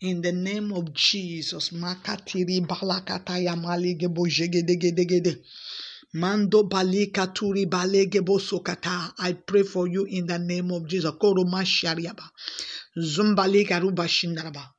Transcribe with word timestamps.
In 0.00 0.22
the 0.22 0.32
name 0.32 0.72
of 0.72 0.94
Jesus. 0.94 1.70
Makatiri 1.72 2.60
balakataya 2.66 3.54
maligebo 3.56 4.26
jegedegedegede. 4.26 5.42
Mando 6.14 6.62
balika 6.64 7.26
turi 7.34 7.66
balegebo 7.66 8.38
sokata. 8.40 9.12
I 9.18 9.34
pray 9.34 9.62
for 9.62 9.88
you 9.88 10.06
in 10.06 10.26
the 10.26 10.38
name 10.38 10.70
of 10.72 10.86
Jesus. 10.88 11.12
Koroma 11.20 11.64
shariaba. 11.64 12.24
Zumbalika 12.96 13.78
ruba 13.80 14.08
shindaraba. 14.08 14.70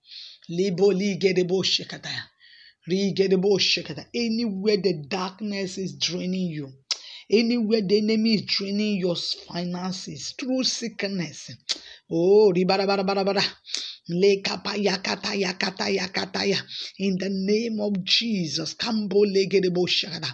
Libo 0.50 0.92
ligedebo 0.92 1.64
shekataya. 1.64 2.24
Rigedebo 2.90 3.60
shekata. 3.60 4.08
Anywhere 4.16 4.78
the 4.78 5.06
darkness 5.08 5.78
is 5.78 5.98
draining 5.98 6.50
you, 6.50 6.74
anywhere 7.30 7.82
the 7.84 8.00
enemy 8.00 8.34
is 8.36 8.42
draining 8.42 8.98
your 8.98 9.16
finances 9.16 10.34
through 10.40 10.64
sickness. 10.64 11.52
Oh, 12.10 12.52
ribarabarabara. 12.52 13.44
In 14.10 14.20
the 17.20 17.30
name 17.30 17.80
of 17.80 18.04
Jesus. 18.04 18.74
Kambo 18.74 19.26
legedebo 19.26 19.88
shakada. 19.88 20.28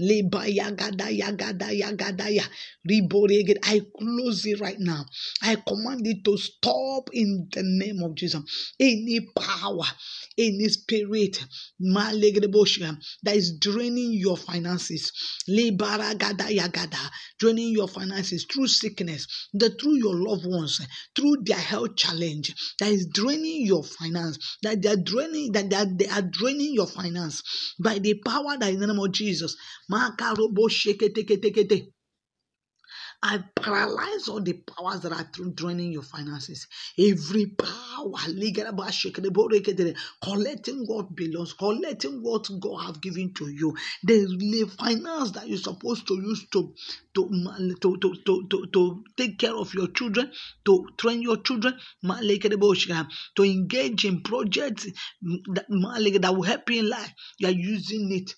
Leba 0.00 0.46
yagada 0.46 1.10
yagada 1.10 1.72
yagadaya. 1.72 2.44
Ribo 2.88 3.26
reged. 3.26 3.58
I 3.64 3.80
close 3.98 4.46
it 4.46 4.60
right 4.60 4.78
now. 4.78 5.06
I 5.42 5.56
command 5.56 6.06
it 6.06 6.22
to 6.24 6.36
stop 6.36 7.10
in 7.12 7.48
the 7.50 7.62
name 7.64 8.02
of 8.02 8.14
Jesus. 8.14 8.42
Any 8.78 9.20
power, 9.34 9.86
any 10.36 10.68
spirit 10.68 11.42
malegedebo 11.82 12.66
shakada, 12.66 12.98
that 13.22 13.36
is 13.36 13.56
draining 13.58 14.12
your 14.12 14.36
finances. 14.36 15.10
Lebara 15.48 16.16
gada 16.18 16.44
yagada. 16.44 17.10
Draining 17.38 17.72
your 17.72 17.88
finances 17.88 18.44
through 18.52 18.68
sickness, 18.68 19.26
the, 19.54 19.70
through 19.70 19.96
your 19.96 20.14
loved 20.14 20.46
ones, 20.46 20.80
through 21.16 21.38
their 21.42 21.56
health 21.56 21.96
challenge 21.96 22.54
that 22.78 22.90
is 22.90 23.06
draining 23.06 23.23
your 23.66 23.84
finance, 23.84 24.58
that 24.62 24.82
they 24.82 24.90
are 24.90 24.96
draining, 24.96 25.52
that 25.52 25.70
they 25.70 25.76
are, 25.76 25.86
they 25.86 26.08
are 26.08 26.22
draining 26.22 26.74
your 26.74 26.86
finance 26.86 27.42
by 27.80 27.98
the 27.98 28.14
power 28.26 28.56
that 28.58 28.72
in 28.72 28.80
the 28.80 28.86
name 28.88 29.00
of 29.00 29.12
Jesus. 29.12 29.56
I 33.26 33.38
paralyze 33.56 34.28
all 34.28 34.42
the 34.42 34.52
powers 34.52 35.00
that 35.00 35.12
are 35.12 35.26
draining 35.54 35.92
your 35.92 36.02
finances. 36.02 36.66
Every 36.98 37.46
power, 37.46 38.12
collecting 40.22 40.84
what 40.84 41.16
belongs, 41.16 41.54
collecting 41.54 42.22
what 42.22 42.46
God 42.60 42.84
have 42.84 43.00
given 43.00 43.32
to 43.32 43.48
you. 43.48 43.74
The, 44.02 44.70
finance 44.76 45.30
that 45.30 45.48
you're 45.48 45.56
supposed 45.56 46.06
to 46.08 46.14
use 46.14 46.46
to 46.50 46.74
to, 47.14 47.30
to, 47.80 47.96
to, 47.96 48.14
to, 48.26 48.46
to, 48.50 48.66
to 48.70 49.04
take 49.16 49.38
care 49.38 49.56
of 49.56 49.72
your 49.72 49.88
children, 49.88 50.30
to 50.66 50.86
train 50.98 51.22
your 51.22 51.38
children, 51.38 51.78
to 52.02 53.42
engage 53.42 54.04
in 54.04 54.20
projects 54.20 54.84
that, 55.54 55.64
that 56.20 56.34
will 56.34 56.42
help 56.42 56.68
you 56.68 56.80
in 56.80 56.90
life. 56.90 57.12
You 57.38 57.48
are 57.48 57.52
using 57.52 58.12
it. 58.12 58.34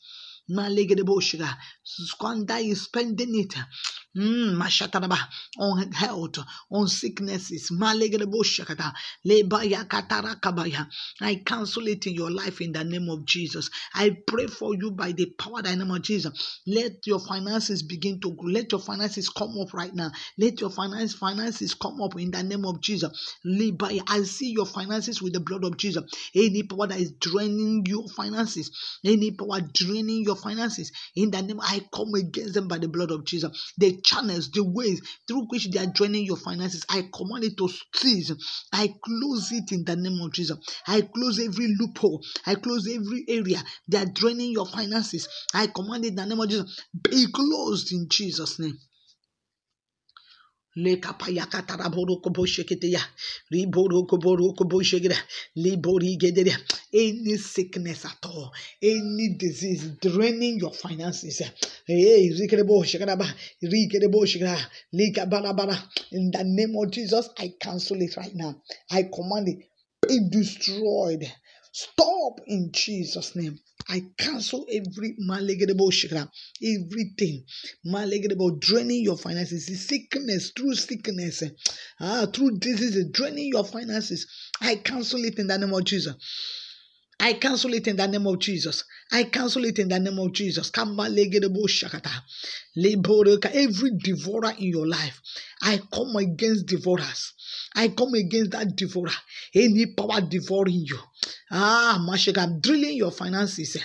Squander 1.83 2.55
is 2.55 2.83
spending 2.83 3.37
it. 3.41 3.55
Mm, 4.17 4.59
on 5.59 5.93
health, 5.93 6.39
on 6.71 6.89
sicknesses. 6.89 7.71
I 11.21 11.43
cancel 11.45 11.89
it 11.89 12.07
in 12.07 12.15
your 12.15 12.31
life 12.31 12.61
in 12.61 12.73
the 12.73 12.85
name 12.85 13.09
of 13.11 13.25
Jesus. 13.27 13.71
I 13.95 14.17
pray 14.27 14.47
for 14.47 14.75
you 14.75 14.91
by 14.93 15.13
the 15.13 15.27
power 15.27 15.63
the 15.63 15.77
name 15.77 15.91
of 15.91 16.03
Jesus. 16.03 16.61
Let 16.67 17.07
your 17.07 17.19
finances 17.21 17.83
begin 17.83 18.21
to 18.21 18.33
grow. 18.33 18.51
Let 18.51 18.73
your 18.73 18.81
finances 18.81 19.29
come 19.29 19.55
up 19.61 19.75
right 19.75 19.95
now. 19.95 20.11
Let 20.39 20.61
your 20.61 20.71
finance 20.71 21.15
finances 21.15 21.75
come 21.75 22.01
up 22.01 22.19
in 22.19 22.31
the 22.31 22.43
name 22.43 22.65
of 22.65 22.81
Jesus. 22.81 23.37
I 24.09 24.23
see 24.23 24.51
your 24.53 24.67
finances 24.67 25.23
with 25.23 25.35
the 25.35 25.41
blood 25.41 25.65
of 25.65 25.77
Jesus. 25.77 26.05
Any 26.35 26.63
power 26.63 26.87
that 26.87 27.01
is 27.01 27.13
draining 27.21 27.85
your 27.87 28.09
finances, 28.09 28.71
any 29.05 29.33
power 29.33 29.61
draining 29.61 30.25
your 30.25 30.37
finances, 30.37 30.93
in 31.15 31.31
the 31.31 31.43
name, 31.43 31.61
I 31.61 31.83
come 31.93 32.15
against 32.15 32.55
them 32.55 32.69
by 32.69 32.79
the 32.79 32.89
blood 32.89 33.11
of 33.11 33.25
Jesus. 33.25 33.73
The 33.79 34.01
channels, 34.07 34.51
the 34.53 34.65
ways 34.65 35.03
through 35.29 35.47
which 35.49 35.71
they 35.71 35.79
are 35.81 35.93
draining 35.93 36.25
your 36.25 36.39
finances, 36.39 36.87
I 36.89 37.09
command 37.13 37.45
it 37.45 37.59
to 37.59 37.69
cease. 37.95 38.33
I 38.73 38.95
close 39.05 39.53
it 39.53 39.73
in 39.73 39.85
the 39.85 39.97
name 39.97 40.21
of 40.23 40.33
Jesus. 40.33 40.57
I 40.87 41.03
close 41.03 41.39
every 41.39 41.75
loophole. 41.79 42.23
I 42.47 42.55
close 42.55 42.89
every 42.89 43.25
area 43.29 43.63
they 43.89 43.99
are 43.99 44.07
draining 44.07 44.53
your 44.53 44.67
finances. 44.67 45.29
I 45.53 45.67
command 45.67 46.05
it 46.05 46.09
in 46.09 46.15
the 46.17 46.27
name 46.27 46.41
of 46.41 46.49
Jesus. 46.49 46.81
Be 47.03 47.27
closed 47.33 47.93
in 47.93 48.07
Jesus' 48.09 48.59
name. 48.59 48.79
Any 56.93 57.37
sickness 57.39 58.05
at 58.05 58.19
all, 58.27 58.53
any 58.83 59.37
disease 59.39 59.87
draining 60.03 60.59
your 60.59 60.73
finances. 60.73 61.41
In 61.89 61.97
the 66.31 66.45
name 66.45 66.77
of 66.77 66.91
Jesus, 66.91 67.31
I 67.39 67.55
cancel 67.59 68.03
it 68.03 68.15
right 68.17 68.35
now. 68.35 68.57
I 68.91 69.05
command 69.05 69.49
it 69.49 69.59
be 70.07 70.29
destroyed. 70.31 71.25
Stop 71.73 72.41
in 72.47 72.71
Jesus' 72.73 73.35
name. 73.35 73.59
I 73.89 74.03
cancel 74.19 74.67
every 74.73 75.17
malegable 75.21 75.93
shikra, 75.93 76.29
everything 76.63 77.45
malegable 77.87 78.59
draining 78.59 79.05
your 79.05 79.17
finances, 79.17 79.87
sickness 79.87 80.51
through 80.57 80.75
sickness, 80.75 81.43
ah, 82.01 82.27
through 82.33 82.59
disease 82.59 83.05
draining 83.13 83.49
your 83.49 83.65
finances. 83.65 84.27
I 84.61 84.77
cancel 84.77 85.25
it 85.25 85.39
in 85.39 85.47
the 85.47 85.59
name 85.59 85.73
of 85.73 85.85
Jesus. 85.85 86.17
I 87.19 87.33
cancel 87.35 87.75
it 87.75 87.87
in 87.89 87.97
the 87.97 88.07
name 88.07 88.27
of 88.27 88.39
Jesus. 88.39 88.85
I 89.11 89.25
cancel 89.25 89.65
it 89.65 89.79
in 89.79 89.89
the 89.89 89.99
name 89.99 90.19
of 90.19 90.33
Jesus. 90.33 90.71
Every 93.55 93.91
devourer 94.03 94.51
in 94.59 94.67
your 94.67 94.87
life, 94.87 95.21
I 95.63 95.81
come 95.93 96.17
against 96.17 96.67
devourers. 96.67 97.33
I 97.75 97.89
come 97.89 98.15
against 98.15 98.51
that 98.51 98.77
devourer. 98.77 99.11
Any 99.55 99.87
power 99.87 100.21
devouring 100.21 100.85
you. 100.87 100.99
Ah, 101.51 102.05
Mashika, 102.09 102.61
drilling 102.61 102.97
your 102.97 103.13
finances. 103.13 103.77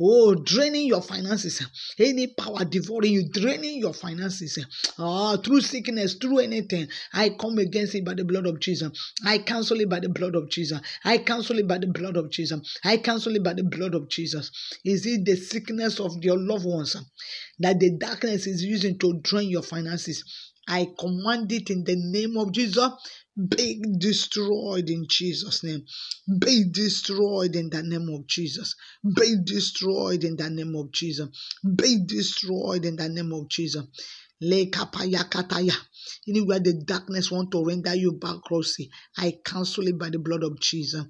Oh, 0.00 0.34
draining 0.34 0.86
your 0.86 1.02
finances. 1.02 1.60
Any 1.98 2.28
power 2.28 2.64
devouring 2.64 3.12
you, 3.12 3.28
draining 3.28 3.78
your 3.78 3.92
finances. 3.92 4.58
Ah, 4.98 5.36
through 5.36 5.60
sickness, 5.60 6.14
through 6.14 6.38
anything. 6.38 6.88
I 7.12 7.30
come 7.30 7.58
against 7.58 7.94
it 7.94 8.04
by 8.06 8.14
the 8.14 8.24
blood 8.24 8.46
of 8.46 8.58
Jesus. 8.60 8.90
I 9.24 9.38
cancel 9.38 9.80
it 9.80 9.90
by 9.90 10.00
the 10.00 10.08
blood 10.08 10.34
of 10.34 10.48
Jesus. 10.48 10.80
I 11.04 11.18
cancel 11.18 11.58
it 11.58 11.68
by 11.68 11.78
the 11.78 11.88
blood 11.88 12.16
of 12.16 12.30
Jesus. 12.30 12.58
I 12.84 12.96
cancel 12.96 13.36
it 13.36 13.42
by 13.42 13.52
the 13.52 13.64
blood 13.64 13.94
of 13.94 14.08
Jesus. 14.08 14.50
Is 14.84 15.04
it 15.04 15.26
the 15.26 15.36
sickness 15.36 16.00
of 16.00 16.12
your 16.24 16.38
loved 16.38 16.64
ones 16.64 16.96
that 17.58 17.78
the 17.80 17.90
darkness 17.98 18.46
is 18.46 18.64
using 18.64 18.98
to 18.98 19.20
drain 19.22 19.50
your 19.50 19.62
finances? 19.62 20.24
I 20.70 20.88
command 20.98 21.50
it 21.52 21.68
in 21.70 21.82
the 21.84 21.96
name 21.96 22.36
of 22.38 22.52
Jesus. 22.52 22.90
Be 23.36 23.82
destroyed 23.98 24.88
in 24.88 25.06
Jesus' 25.08 25.64
name. 25.64 25.84
Be 26.38 26.64
destroyed 26.70 27.56
in 27.56 27.70
the 27.70 27.82
name 27.82 28.08
of 28.10 28.26
Jesus. 28.28 28.76
Be 29.16 29.36
destroyed 29.44 30.22
in 30.24 30.36
the 30.36 30.48
name 30.48 30.76
of 30.76 30.92
Jesus. 30.92 31.28
Be 31.76 31.98
destroyed 32.06 32.84
in 32.84 32.96
the 32.96 33.08
name 33.08 33.32
of 33.32 33.48
Jesus. 33.48 33.84
Anywhere 34.42 34.70
the 36.60 36.82
darkness 36.86 37.30
want 37.30 37.50
to 37.50 37.62
render 37.64 37.94
you 37.94 38.12
bankruptcy, 38.12 38.90
I 39.18 39.38
cancel 39.44 39.86
it 39.86 39.98
by 39.98 40.08
the 40.08 40.18
blood 40.18 40.42
of 40.42 40.58
Jesus. 40.60 41.04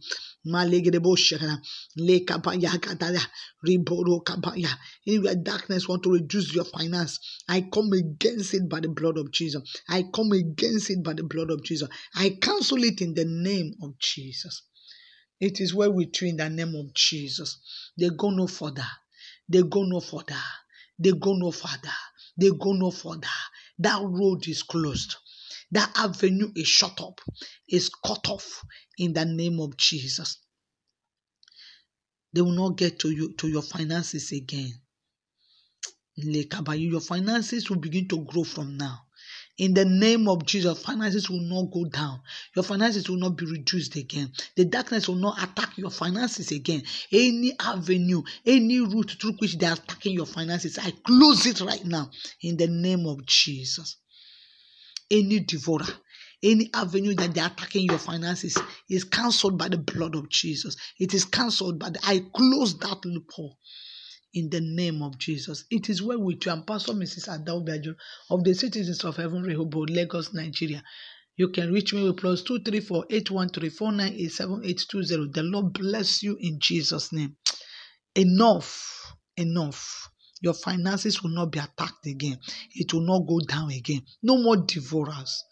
Anywhere 5.06 5.36
darkness 5.36 5.88
want 5.88 6.02
to 6.02 6.12
reduce 6.12 6.54
your 6.54 6.64
finance, 6.64 7.20
I 7.48 7.60
come 7.72 7.92
against 7.92 8.54
it 8.54 8.68
by 8.68 8.80
the 8.80 8.88
blood 8.88 9.16
of 9.16 9.30
Jesus. 9.30 9.62
I 9.88 10.04
come 10.12 10.32
against 10.32 10.90
it 10.90 11.04
by 11.04 11.12
the 11.12 11.22
blood 11.22 11.50
of 11.50 11.62
Jesus. 11.62 11.88
I 12.16 12.30
cancel 12.40 12.82
it 12.82 13.00
in 13.00 13.14
the 13.14 13.26
name 13.26 13.74
of 13.82 13.96
Jesus. 13.98 14.62
It 15.38 15.60
is 15.60 15.72
well 15.72 15.92
with 15.92 16.20
you 16.20 16.28
in 16.28 16.36
the 16.36 16.50
name 16.50 16.74
of 16.74 16.92
Jesus. 16.94 17.58
They 17.98 18.10
go 18.10 18.30
no 18.30 18.48
further. 18.48 18.86
They 19.48 19.62
go 19.62 19.84
no 19.84 20.00
further. 20.00 20.42
They 20.98 21.12
go 21.12 21.34
no 21.34 21.52
further. 21.52 21.94
They 22.40 22.50
go 22.50 22.72
no 22.72 22.90
further. 22.90 23.28
That 23.78 24.00
road 24.02 24.48
is 24.48 24.62
closed. 24.62 25.16
That 25.72 25.92
avenue 25.96 26.50
is 26.56 26.66
shut 26.66 27.00
up, 27.00 27.20
is 27.68 27.90
cut 27.90 28.28
off 28.30 28.62
in 28.98 29.12
the 29.12 29.26
name 29.26 29.60
of 29.60 29.76
Jesus. 29.76 30.38
They 32.32 32.40
will 32.40 32.52
not 32.52 32.78
get 32.78 32.98
to 33.00 33.10
you 33.10 33.34
to 33.34 33.48
your 33.48 33.62
finances 33.62 34.32
again. 34.32 34.72
Your 36.16 37.00
finances 37.00 37.68
will 37.68 37.78
begin 37.78 38.08
to 38.08 38.24
grow 38.24 38.44
from 38.44 38.76
now. 38.76 39.00
In 39.60 39.74
the 39.74 39.84
name 39.84 40.26
of 40.26 40.46
Jesus, 40.46 40.82
finances 40.82 41.28
will 41.28 41.42
not 41.42 41.70
go 41.70 41.84
down. 41.84 42.22
Your 42.56 42.62
finances 42.62 43.10
will 43.10 43.18
not 43.18 43.36
be 43.36 43.44
reduced 43.44 43.94
again. 43.94 44.32
The 44.56 44.64
darkness 44.64 45.06
will 45.06 45.16
not 45.16 45.42
attack 45.42 45.76
your 45.76 45.90
finances 45.90 46.50
again. 46.50 46.82
Any 47.12 47.52
avenue, 47.60 48.22
any 48.46 48.80
route 48.80 49.18
through 49.20 49.34
which 49.34 49.58
they 49.58 49.66
are 49.66 49.74
attacking 49.74 50.14
your 50.14 50.24
finances, 50.24 50.78
I 50.78 50.92
close 51.04 51.44
it 51.44 51.60
right 51.60 51.84
now 51.84 52.10
in 52.40 52.56
the 52.56 52.68
name 52.68 53.04
of 53.06 53.26
Jesus. 53.26 53.96
Any 55.10 55.40
devourer, 55.40 55.92
Any 56.42 56.70
avenue 56.72 57.14
that 57.16 57.34
they 57.34 57.42
are 57.42 57.48
attacking 57.50 57.84
your 57.84 57.98
finances 57.98 58.56
is 58.88 59.04
cancelled 59.04 59.58
by 59.58 59.68
the 59.68 59.76
blood 59.76 60.14
of 60.14 60.30
Jesus. 60.30 60.74
It 60.98 61.12
is 61.12 61.26
cancelled, 61.26 61.78
but 61.78 61.98
I 62.02 62.24
close 62.32 62.78
that 62.78 63.04
loophole 63.04 63.58
in 64.34 64.50
the 64.50 64.60
name 64.60 65.02
of 65.02 65.18
Jesus. 65.18 65.64
It 65.70 65.88
is 65.90 66.02
well 66.02 66.20
with 66.22 66.44
you. 66.46 66.52
I'm 66.52 66.62
Pastor 66.64 66.92
Mrs. 66.92 67.28
Adao 67.28 67.64
of 68.30 68.44
the 68.44 68.54
Citizens 68.54 69.04
of 69.04 69.16
Heaven, 69.16 69.42
Rehoboth, 69.42 69.90
Lagos, 69.90 70.32
Nigeria. 70.34 70.82
You 71.36 71.48
can 71.50 71.72
reach 71.72 71.92
me 71.94 72.02
with 72.04 72.18
plus 72.18 72.42
234 72.42 73.06
The 73.10 75.42
Lord 75.44 75.72
bless 75.72 76.22
you 76.22 76.36
in 76.40 76.58
Jesus' 76.60 77.12
name. 77.12 77.36
Enough, 78.14 79.14
enough. 79.36 80.08
Your 80.42 80.54
finances 80.54 81.22
will 81.22 81.30
not 81.30 81.52
be 81.52 81.58
attacked 81.58 82.06
again. 82.06 82.38
It 82.74 82.92
will 82.94 83.06
not 83.06 83.26
go 83.28 83.40
down 83.40 83.70
again. 83.70 84.02
No 84.22 84.38
more 84.42 84.56
devourers. 84.58 85.42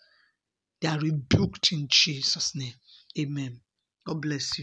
They 0.80 0.88
are 0.88 0.98
rebuked 1.00 1.72
in 1.72 1.88
Jesus' 1.90 2.54
name. 2.54 2.74
Amen. 3.18 3.60
God 4.06 4.22
bless 4.22 4.50
you. 4.50 4.54